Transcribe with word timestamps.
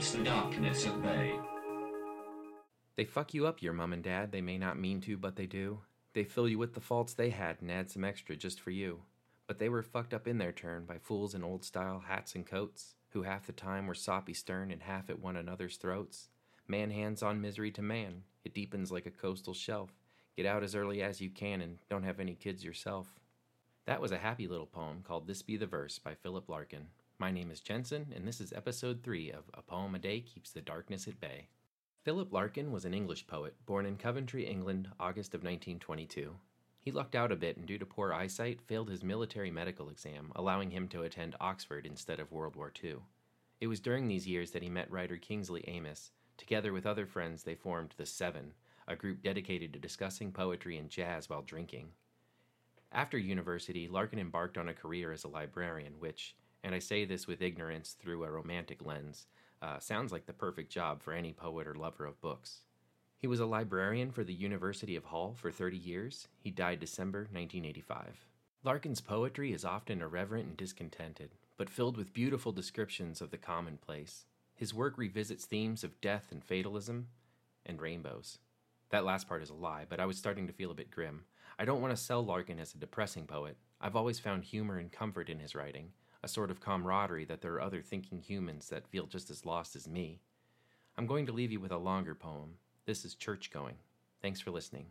keeps 0.00 0.12
the 0.12 0.24
darkness 0.24 0.86
at 0.86 1.02
bay. 1.02 1.38
They 2.96 3.04
fuck 3.04 3.34
you 3.34 3.46
up, 3.46 3.60
your 3.60 3.74
mom 3.74 3.92
and 3.92 4.02
dad. 4.02 4.32
They 4.32 4.40
may 4.40 4.56
not 4.56 4.78
mean 4.78 5.02
to, 5.02 5.18
but 5.18 5.36
they 5.36 5.44
do. 5.44 5.80
They 6.14 6.24
fill 6.24 6.48
you 6.48 6.56
with 6.56 6.72
the 6.72 6.80
faults 6.80 7.12
they 7.12 7.28
had 7.28 7.60
and 7.60 7.70
add 7.70 7.90
some 7.90 8.02
extra 8.02 8.34
just 8.34 8.60
for 8.62 8.70
you. 8.70 9.00
But 9.46 9.58
they 9.58 9.68
were 9.68 9.82
fucked 9.82 10.14
up 10.14 10.26
in 10.26 10.38
their 10.38 10.52
turn 10.52 10.86
by 10.86 10.96
fools 10.96 11.34
in 11.34 11.44
old 11.44 11.64
style 11.64 12.02
hats 12.06 12.34
and 12.34 12.46
coats, 12.46 12.94
who 13.10 13.24
half 13.24 13.46
the 13.46 13.52
time 13.52 13.86
were 13.86 13.94
soppy 13.94 14.32
stern 14.32 14.70
and 14.70 14.82
half 14.82 15.10
at 15.10 15.20
one 15.20 15.36
another's 15.36 15.76
throats. 15.76 16.28
Man 16.66 16.90
hands 16.90 17.22
on 17.22 17.42
misery 17.42 17.70
to 17.72 17.82
man. 17.82 18.22
It 18.44 18.54
deepens 18.54 18.90
like 18.90 19.04
a 19.04 19.10
coastal 19.10 19.52
shelf. 19.52 19.90
Get 20.34 20.46
out 20.46 20.62
as 20.62 20.74
early 20.74 21.02
as 21.02 21.20
you 21.20 21.28
can 21.28 21.60
and 21.60 21.76
don't 21.90 22.04
have 22.04 22.20
any 22.20 22.34
kids 22.34 22.64
yourself. 22.64 23.20
That 23.84 24.00
was 24.00 24.12
a 24.12 24.18
happy 24.18 24.46
little 24.46 24.66
poem 24.66 25.02
called 25.06 25.26
This 25.26 25.42
Be 25.42 25.58
the 25.58 25.66
Verse 25.66 25.98
by 25.98 26.14
Philip 26.14 26.48
Larkin. 26.48 26.86
My 27.20 27.30
name 27.30 27.50
is 27.50 27.60
Jensen, 27.60 28.14
and 28.16 28.26
this 28.26 28.40
is 28.40 28.50
episode 28.54 29.02
3 29.02 29.30
of 29.32 29.44
A 29.52 29.60
Poem 29.60 29.94
a 29.94 29.98
Day 29.98 30.22
Keeps 30.22 30.52
the 30.52 30.62
Darkness 30.62 31.06
at 31.06 31.20
Bay. 31.20 31.48
Philip 32.02 32.32
Larkin 32.32 32.72
was 32.72 32.86
an 32.86 32.94
English 32.94 33.26
poet, 33.26 33.54
born 33.66 33.84
in 33.84 33.98
Coventry, 33.98 34.46
England, 34.46 34.88
August 34.98 35.34
of 35.34 35.42
1922. 35.42 36.34
He 36.78 36.90
lucked 36.90 37.14
out 37.14 37.30
a 37.30 37.36
bit 37.36 37.58
and, 37.58 37.66
due 37.66 37.76
to 37.76 37.84
poor 37.84 38.14
eyesight, 38.14 38.62
failed 38.62 38.88
his 38.88 39.04
military 39.04 39.50
medical 39.50 39.90
exam, 39.90 40.32
allowing 40.34 40.70
him 40.70 40.88
to 40.88 41.02
attend 41.02 41.36
Oxford 41.42 41.84
instead 41.84 42.20
of 42.20 42.32
World 42.32 42.56
War 42.56 42.72
II. 42.82 42.96
It 43.60 43.66
was 43.66 43.80
during 43.80 44.08
these 44.08 44.26
years 44.26 44.52
that 44.52 44.62
he 44.62 44.70
met 44.70 44.90
writer 44.90 45.18
Kingsley 45.18 45.68
Amis. 45.68 46.12
Together 46.38 46.72
with 46.72 46.86
other 46.86 47.04
friends, 47.04 47.42
they 47.42 47.54
formed 47.54 47.92
The 47.98 48.06
Seven, 48.06 48.54
a 48.88 48.96
group 48.96 49.22
dedicated 49.22 49.74
to 49.74 49.78
discussing 49.78 50.32
poetry 50.32 50.78
and 50.78 50.88
jazz 50.88 51.28
while 51.28 51.42
drinking. 51.42 51.90
After 52.92 53.18
university, 53.18 53.88
Larkin 53.88 54.18
embarked 54.18 54.56
on 54.56 54.70
a 54.70 54.74
career 54.74 55.12
as 55.12 55.24
a 55.24 55.28
librarian, 55.28 55.92
which, 55.98 56.34
and 56.62 56.74
I 56.74 56.78
say 56.78 57.04
this 57.04 57.26
with 57.26 57.42
ignorance 57.42 57.96
through 57.98 58.24
a 58.24 58.30
romantic 58.30 58.84
lens, 58.84 59.26
uh, 59.62 59.78
sounds 59.78 60.12
like 60.12 60.26
the 60.26 60.32
perfect 60.32 60.70
job 60.70 61.02
for 61.02 61.12
any 61.12 61.32
poet 61.32 61.66
or 61.66 61.74
lover 61.74 62.06
of 62.06 62.20
books. 62.20 62.62
He 63.18 63.26
was 63.26 63.40
a 63.40 63.46
librarian 63.46 64.10
for 64.10 64.24
the 64.24 64.32
University 64.32 64.96
of 64.96 65.04
Hull 65.04 65.34
for 65.36 65.50
30 65.50 65.76
years. 65.76 66.28
He 66.38 66.50
died 66.50 66.80
December 66.80 67.20
1985. 67.30 68.26
Larkin's 68.64 69.00
poetry 69.00 69.52
is 69.52 69.64
often 69.64 70.00
irreverent 70.00 70.46
and 70.46 70.56
discontented, 70.56 71.34
but 71.56 71.68
filled 71.68 71.96
with 71.96 72.14
beautiful 72.14 72.52
descriptions 72.52 73.20
of 73.20 73.30
the 73.30 73.38
commonplace. 73.38 74.24
His 74.54 74.74
work 74.74 74.96
revisits 74.96 75.44
themes 75.44 75.84
of 75.84 76.00
death 76.00 76.28
and 76.30 76.44
fatalism 76.44 77.08
and 77.66 77.80
rainbows. 77.80 78.38
That 78.90 79.04
last 79.04 79.28
part 79.28 79.42
is 79.42 79.50
a 79.50 79.54
lie, 79.54 79.86
but 79.88 80.00
I 80.00 80.06
was 80.06 80.18
starting 80.18 80.46
to 80.46 80.52
feel 80.52 80.70
a 80.70 80.74
bit 80.74 80.90
grim. 80.90 81.24
I 81.58 81.64
don't 81.64 81.80
want 81.80 81.94
to 81.94 82.02
sell 82.02 82.24
Larkin 82.24 82.58
as 82.58 82.74
a 82.74 82.78
depressing 82.78 83.26
poet. 83.26 83.56
I've 83.80 83.96
always 83.96 84.18
found 84.18 84.44
humor 84.44 84.78
and 84.78 84.90
comfort 84.90 85.28
in 85.28 85.38
his 85.38 85.54
writing, 85.54 85.92
a 86.22 86.28
sort 86.28 86.50
of 86.50 86.60
camaraderie 86.60 87.24
that 87.24 87.40
there 87.40 87.54
are 87.54 87.62
other 87.62 87.82
thinking 87.82 88.20
humans 88.20 88.68
that 88.68 88.88
feel 88.88 89.06
just 89.06 89.30
as 89.30 89.46
lost 89.46 89.74
as 89.74 89.88
me. 89.88 90.20
I'm 90.96 91.06
going 91.06 91.26
to 91.26 91.32
leave 91.32 91.52
you 91.52 91.60
with 91.60 91.72
a 91.72 91.78
longer 91.78 92.14
poem. 92.14 92.56
This 92.84 93.04
is 93.04 93.14
Church 93.14 93.50
Going. 93.50 93.76
Thanks 94.20 94.40
for 94.40 94.50
listening. 94.50 94.86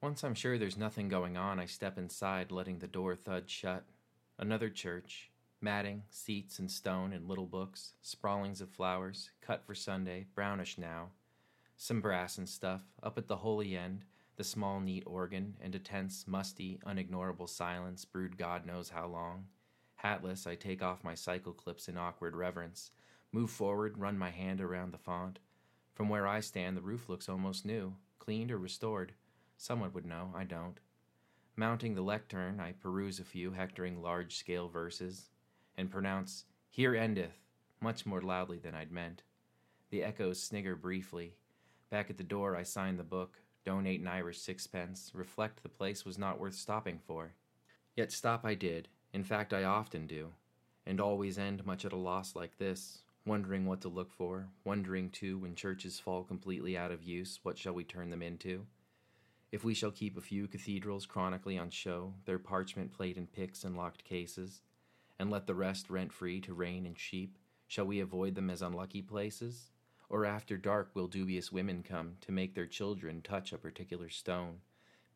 Once 0.00 0.24
I'm 0.24 0.34
sure 0.34 0.56
there's 0.56 0.78
nothing 0.78 1.08
going 1.08 1.36
on, 1.36 1.60
I 1.60 1.66
step 1.66 1.98
inside, 1.98 2.50
letting 2.50 2.78
the 2.78 2.86
door 2.86 3.14
thud 3.14 3.50
shut. 3.50 3.84
Another 4.38 4.70
church. 4.70 5.30
Matting, 5.60 6.04
seats 6.08 6.58
and 6.58 6.70
stone 6.70 7.12
and 7.12 7.28
little 7.28 7.44
books, 7.44 7.92
sprawlings 8.00 8.62
of 8.62 8.70
flowers, 8.70 9.30
cut 9.42 9.62
for 9.66 9.74
Sunday, 9.74 10.24
brownish 10.34 10.78
now. 10.78 11.08
Some 11.76 12.00
brass 12.00 12.38
and 12.38 12.48
stuff, 12.48 12.80
up 13.02 13.18
at 13.18 13.28
the 13.28 13.36
holy 13.36 13.76
end, 13.76 14.06
the 14.36 14.44
small 14.44 14.80
neat 14.80 15.02
organ, 15.04 15.56
and 15.60 15.74
a 15.74 15.78
tense, 15.78 16.24
musty, 16.26 16.80
unignorable 16.86 17.46
silence 17.46 18.06
brewed 18.06 18.38
God 18.38 18.64
knows 18.64 18.88
how 18.88 19.06
long. 19.06 19.44
Hatless, 20.02 20.46
I 20.46 20.54
take 20.54 20.82
off 20.82 21.04
my 21.04 21.14
cycle 21.14 21.52
clips 21.52 21.88
in 21.88 21.98
awkward 21.98 22.34
reverence, 22.34 22.90
move 23.32 23.50
forward, 23.50 23.98
run 23.98 24.16
my 24.16 24.30
hand 24.30 24.60
around 24.60 24.92
the 24.92 24.98
font. 24.98 25.38
From 25.94 26.08
where 26.08 26.26
I 26.26 26.40
stand, 26.40 26.76
the 26.76 26.82
roof 26.82 27.08
looks 27.08 27.28
almost 27.28 27.66
new, 27.66 27.94
cleaned 28.18 28.50
or 28.50 28.58
restored. 28.58 29.12
Someone 29.58 29.92
would 29.92 30.06
know, 30.06 30.32
I 30.34 30.44
don't. 30.44 30.80
Mounting 31.54 31.94
the 31.94 32.02
lectern, 32.02 32.60
I 32.60 32.72
peruse 32.72 33.20
a 33.20 33.24
few 33.24 33.52
hectoring 33.52 34.00
large 34.00 34.36
scale 34.36 34.68
verses, 34.68 35.28
and 35.76 35.90
pronounce, 35.90 36.46
Here 36.70 36.94
endeth, 36.94 37.44
much 37.80 38.06
more 38.06 38.22
loudly 38.22 38.58
than 38.58 38.74
I'd 38.74 38.90
meant. 38.90 39.22
The 39.90 40.02
echoes 40.02 40.42
snigger 40.42 40.76
briefly. 40.76 41.34
Back 41.90 42.08
at 42.08 42.16
the 42.16 42.24
door, 42.24 42.56
I 42.56 42.62
sign 42.62 42.96
the 42.96 43.02
book, 43.02 43.42
donate 43.66 44.00
an 44.00 44.08
Irish 44.08 44.40
sixpence, 44.40 45.10
reflect 45.12 45.62
the 45.62 45.68
place 45.68 46.06
was 46.06 46.16
not 46.16 46.40
worth 46.40 46.54
stopping 46.54 46.98
for. 47.06 47.34
Yet 47.96 48.12
stop 48.12 48.46
I 48.46 48.54
did, 48.54 48.88
in 49.12 49.24
fact, 49.24 49.52
I 49.52 49.64
often 49.64 50.06
do, 50.06 50.28
and 50.86 51.00
always 51.00 51.38
end 51.38 51.66
much 51.66 51.84
at 51.84 51.92
a 51.92 51.96
loss 51.96 52.36
like 52.36 52.58
this, 52.58 53.02
wondering 53.26 53.66
what 53.66 53.80
to 53.82 53.88
look 53.88 54.12
for, 54.12 54.48
wondering 54.64 55.10
too, 55.10 55.38
when 55.38 55.54
churches 55.54 55.98
fall 55.98 56.24
completely 56.24 56.76
out 56.76 56.90
of 56.90 57.02
use, 57.02 57.40
what 57.42 57.58
shall 57.58 57.72
we 57.72 57.84
turn 57.84 58.10
them 58.10 58.22
into? 58.22 58.66
If 59.52 59.64
we 59.64 59.74
shall 59.74 59.90
keep 59.90 60.16
a 60.16 60.22
few 60.22 60.46
cathedrals 60.46 61.06
chronically 61.06 61.58
on 61.58 61.70
show, 61.70 62.14
their 62.24 62.38
parchment 62.38 62.92
plate 62.92 63.16
in 63.16 63.26
pyx 63.26 63.64
and 63.64 63.76
locked 63.76 64.04
cases, 64.04 64.62
and 65.18 65.30
let 65.30 65.46
the 65.46 65.54
rest 65.54 65.90
rent 65.90 66.12
free 66.12 66.40
to 66.42 66.54
rain 66.54 66.86
and 66.86 66.98
sheep, 66.98 67.36
shall 67.66 67.86
we 67.86 68.00
avoid 68.00 68.36
them 68.36 68.48
as 68.48 68.62
unlucky 68.62 69.02
places? 69.02 69.70
Or 70.08 70.24
after 70.24 70.56
dark 70.56 70.90
will 70.94 71.08
dubious 71.08 71.52
women 71.52 71.82
come 71.82 72.16
to 72.22 72.32
make 72.32 72.54
their 72.54 72.66
children 72.66 73.22
touch 73.22 73.52
a 73.52 73.58
particular 73.58 74.08
stone, 74.08 74.60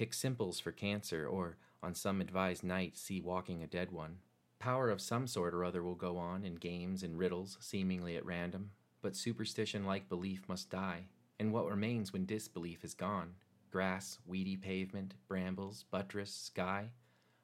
pick 0.00 0.14
simples 0.14 0.58
for 0.58 0.72
cancer, 0.72 1.26
or 1.26 1.58
on 1.82 1.94
some 1.94 2.22
advised 2.22 2.64
night 2.64 2.96
see 2.96 3.20
walking 3.20 3.62
a 3.62 3.66
dead 3.66 3.92
one. 3.92 4.16
Power 4.58 4.88
of 4.88 4.98
some 4.98 5.26
sort 5.26 5.52
or 5.52 5.62
other 5.62 5.82
will 5.82 5.94
go 5.94 6.16
on 6.16 6.42
in 6.42 6.54
games 6.54 7.02
and 7.02 7.18
riddles, 7.18 7.58
seemingly 7.60 8.16
at 8.16 8.24
random, 8.24 8.70
but 9.02 9.14
superstition 9.14 9.84
like 9.84 10.08
belief 10.08 10.48
must 10.48 10.70
die, 10.70 11.04
and 11.38 11.52
what 11.52 11.68
remains 11.68 12.14
when 12.14 12.24
disbelief 12.24 12.82
is 12.82 12.94
gone? 12.94 13.34
Grass, 13.70 14.18
weedy 14.26 14.56
pavement, 14.56 15.12
brambles, 15.28 15.84
buttress, 15.90 16.32
sky, 16.32 16.88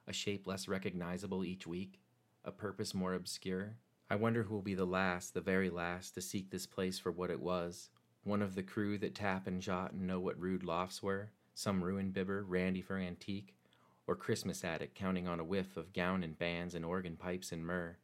a 0.08 0.12
shape 0.14 0.46
less 0.46 0.66
recognizable 0.66 1.44
each 1.44 1.66
week, 1.66 2.00
a 2.42 2.50
purpose 2.50 2.94
more 2.94 3.12
obscure. 3.12 3.76
I 4.08 4.16
wonder 4.16 4.44
who 4.44 4.54
will 4.54 4.62
be 4.62 4.74
the 4.74 4.86
last, 4.86 5.34
the 5.34 5.42
very 5.42 5.68
last, 5.68 6.14
to 6.14 6.22
seek 6.22 6.50
this 6.50 6.64
place 6.64 6.98
for 6.98 7.12
what 7.12 7.28
it 7.28 7.40
was. 7.40 7.90
One 8.24 8.40
of 8.40 8.54
the 8.54 8.62
crew 8.62 8.96
that 8.96 9.14
tap 9.14 9.46
and 9.46 9.60
jot 9.60 9.92
and 9.92 10.06
know 10.06 10.20
what 10.20 10.40
rood 10.40 10.64
lofts 10.64 11.02
were, 11.02 11.32
some 11.56 11.82
ruined 11.82 12.12
bibber, 12.12 12.44
randy 12.44 12.82
for 12.82 12.98
antique, 12.98 13.54
or 14.06 14.14
Christmas 14.14 14.62
addict 14.62 14.94
counting 14.94 15.26
on 15.26 15.40
a 15.40 15.44
whiff 15.44 15.78
of 15.78 15.94
gown 15.94 16.22
and 16.22 16.38
bands 16.38 16.74
and 16.74 16.84
organ 16.84 17.16
pipes 17.16 17.50
and 17.50 17.64
myrrh? 17.64 17.96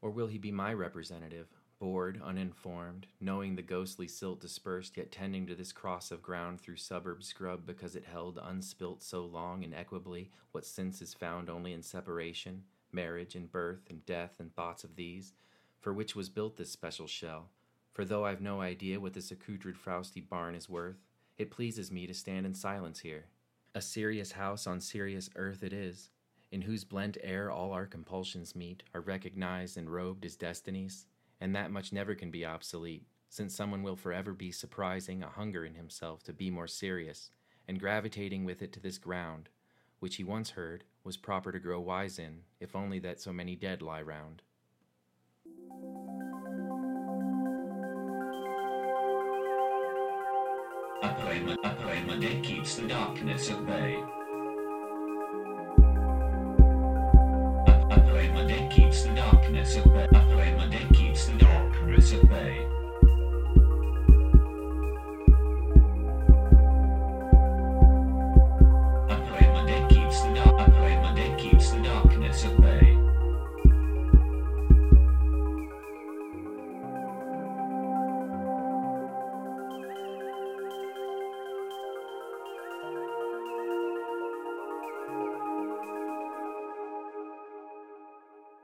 Or 0.00 0.10
will 0.10 0.28
he 0.28 0.38
be 0.38 0.50
my 0.50 0.72
representative, 0.72 1.48
bored, 1.78 2.18
uninformed, 2.24 3.06
knowing 3.20 3.54
the 3.54 3.62
ghostly 3.62 4.08
silt 4.08 4.40
dispersed, 4.40 4.96
yet 4.96 5.12
tending 5.12 5.46
to 5.46 5.54
this 5.54 5.72
cross 5.72 6.10
of 6.10 6.22
ground 6.22 6.58
through 6.58 6.76
suburb 6.76 7.22
scrub 7.22 7.66
because 7.66 7.94
it 7.94 8.06
held 8.06 8.38
unspilt 8.38 9.02
so 9.02 9.26
long 9.26 9.62
and 9.62 9.74
equably 9.74 10.30
what 10.52 10.64
since 10.64 11.02
is 11.02 11.12
found 11.12 11.50
only 11.50 11.74
in 11.74 11.82
separation, 11.82 12.62
marriage 12.90 13.34
and 13.34 13.52
birth 13.52 13.90
and 13.90 14.06
death 14.06 14.36
and 14.38 14.54
thoughts 14.54 14.84
of 14.84 14.96
these, 14.96 15.34
for 15.80 15.92
which 15.92 16.16
was 16.16 16.30
built 16.30 16.56
this 16.56 16.70
special 16.70 17.06
shell? 17.06 17.50
For 17.92 18.06
though 18.06 18.24
I've 18.24 18.40
no 18.40 18.62
idea 18.62 18.98
what 18.98 19.12
this 19.12 19.30
accoutred 19.30 19.76
frowsty 19.76 20.22
barn 20.22 20.54
is 20.54 20.68
worth, 20.68 20.96
it 21.38 21.50
pleases 21.50 21.90
me 21.90 22.06
to 22.06 22.14
stand 22.14 22.46
in 22.46 22.54
silence 22.54 23.00
here, 23.00 23.26
a 23.74 23.80
serious 23.80 24.32
house 24.32 24.66
on 24.66 24.80
serious 24.80 25.28
earth 25.36 25.62
it 25.62 25.72
is, 25.72 26.10
in 26.52 26.62
whose 26.62 26.84
blent 26.84 27.18
air 27.22 27.50
all 27.50 27.72
our 27.72 27.86
compulsions 27.86 28.54
meet, 28.54 28.84
are 28.94 29.00
recognized 29.00 29.76
and 29.76 29.90
robed 29.90 30.24
as 30.24 30.36
destinies, 30.36 31.06
and 31.40 31.54
that 31.54 31.72
much 31.72 31.92
never 31.92 32.14
can 32.14 32.30
be 32.30 32.44
obsolete, 32.44 33.06
since 33.28 33.54
someone 33.54 33.82
will 33.82 33.96
forever 33.96 34.32
be 34.32 34.52
surprising 34.52 35.22
a 35.22 35.28
hunger 35.28 35.64
in 35.64 35.74
himself 35.74 36.22
to 36.22 36.32
be 36.32 36.50
more 36.50 36.68
serious, 36.68 37.30
and 37.66 37.80
gravitating 37.80 38.44
with 38.44 38.62
it 38.62 38.72
to 38.72 38.78
this 38.78 38.98
ground, 38.98 39.48
which 39.98 40.16
he 40.16 40.22
once 40.22 40.50
heard 40.50 40.84
was 41.02 41.16
proper 41.16 41.50
to 41.50 41.58
grow 41.58 41.80
wise 41.80 42.18
in, 42.18 42.42
if 42.60 42.76
only 42.76 43.00
that 43.00 43.20
so 43.20 43.32
many 43.32 43.56
dead 43.56 43.82
lie 43.82 44.02
round. 44.02 44.42
A 51.04 51.08
poem, 51.20 51.50
a 51.62 51.68
poem 51.68 52.08
a 52.08 52.16
keeps 52.40 52.76
the 52.76 52.88
darkness 52.88 53.50
at 53.50 53.66
bay. 53.66 54.02